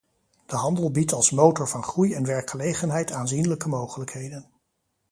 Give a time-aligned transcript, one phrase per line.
[0.45, 4.49] De handel biedt als motor van groei en werkgelegenheid aanzienlijke mogelijkheden.